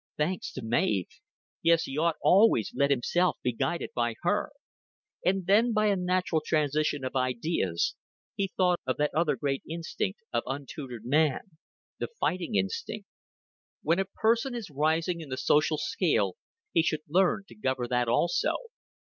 [0.17, 1.05] Thanks to Mav!
[1.61, 4.49] Yes, he ought always let himself be guided by her.
[5.23, 7.93] And then, by a natural transition of ideas,
[8.35, 11.51] he thought of that other great instinct of untutored man
[11.99, 13.05] the fighting instinct.
[13.83, 16.35] When a person is rising in the social scale
[16.73, 18.55] he should learn to govern that also.